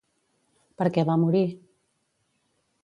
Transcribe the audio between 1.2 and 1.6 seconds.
morir?